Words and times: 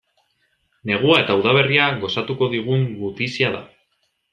Negua 0.91 1.19
eta 1.25 1.37
udaberria 1.43 1.93
gozatuko 2.03 2.51
digun 2.59 2.87
gutizia 3.05 3.57
da. 3.61 3.67